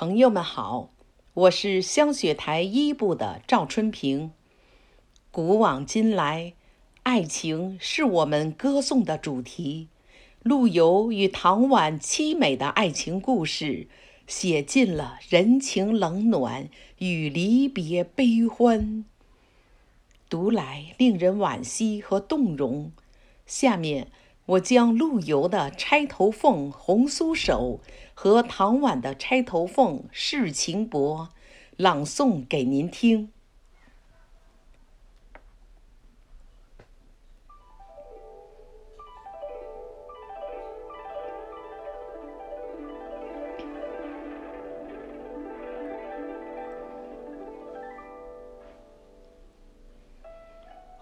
[0.00, 0.90] 朋友们好，
[1.34, 4.30] 我是香雪台一部的赵春平。
[5.32, 6.54] 古往今来，
[7.02, 9.88] 爱情是我们歌颂的主题。
[10.44, 13.88] 陆游与唐婉凄美的爱情故事，
[14.28, 16.68] 写尽了人情冷暖
[16.98, 19.04] 与离别悲欢，
[20.30, 22.92] 读来令人惋惜和动容。
[23.46, 24.12] 下面。
[24.48, 27.80] 我将陆游的《钗头凤·红酥手》
[28.14, 31.28] 和唐婉的《钗头凤·世情薄》
[31.76, 33.30] 朗诵给您听。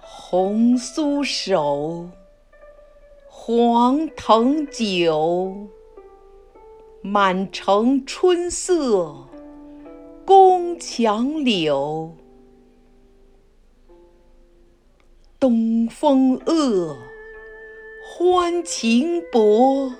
[0.00, 2.10] 红酥手。
[3.48, 5.68] 黄藤酒，
[7.00, 9.14] 满城春色
[10.24, 12.16] 宫墙柳。
[15.38, 16.96] 东风恶，
[18.04, 19.92] 欢情薄，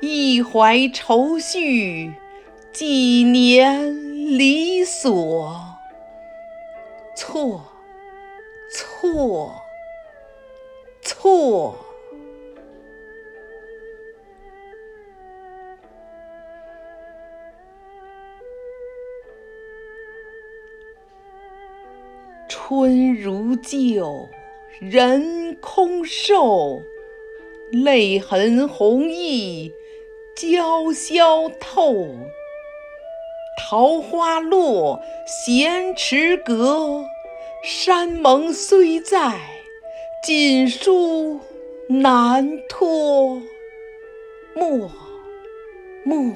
[0.00, 2.12] 一怀愁绪，
[2.72, 5.56] 几年离索。
[7.14, 7.62] 错，
[8.72, 9.54] 错，
[11.00, 11.85] 错。
[22.68, 24.28] 春如旧，
[24.80, 26.82] 人空瘦，
[27.70, 29.70] 泪痕红浥
[30.36, 32.08] 鲛绡透。
[33.56, 37.04] 桃花落，闲池阁，
[37.62, 39.38] 山盟虽在，
[40.24, 41.38] 锦书
[41.88, 43.40] 难托。
[44.56, 44.90] 莫，
[46.02, 46.34] 莫，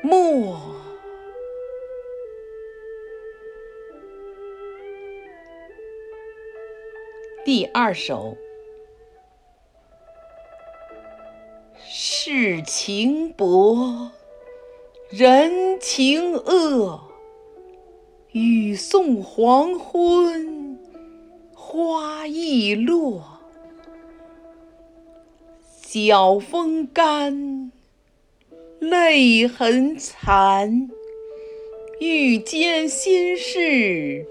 [0.00, 0.77] 莫。
[7.48, 8.36] 第二首，
[11.82, 14.10] 世情薄，
[15.08, 17.00] 人情恶。
[18.32, 20.78] 雨送黄昏，
[21.54, 23.40] 花易落。
[25.80, 27.72] 晓风干，
[28.78, 30.90] 泪痕残。
[31.98, 34.26] 欲笺心事，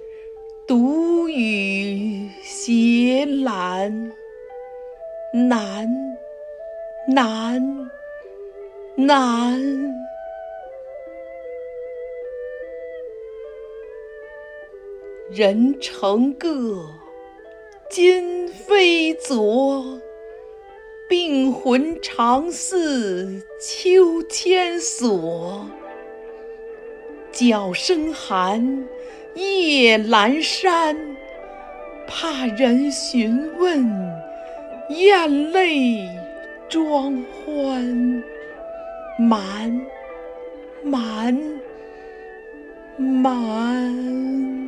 [0.67, 2.29] 独语。
[2.43, 4.11] 斜阑，
[5.31, 5.87] 难，
[7.07, 7.89] 难，
[8.95, 9.61] 难。
[15.29, 16.89] 人成各，
[17.89, 20.01] 今非昨。
[21.07, 25.65] 病魂常似秋千索。
[27.31, 28.85] 角声寒，
[29.37, 30.97] 夜阑珊。
[32.07, 33.85] 怕人询问，
[34.89, 36.09] 咽泪
[36.69, 38.23] 装欢，
[39.19, 39.79] 瞒，
[40.83, 41.37] 瞒，
[42.97, 44.66] 瞒。